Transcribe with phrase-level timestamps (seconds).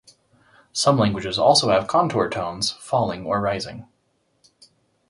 [0.73, 3.85] Some languages also have contour tones (falling or rising).